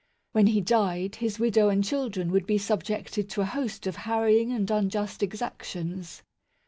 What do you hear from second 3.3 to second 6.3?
a host of harrying and unjust exactions.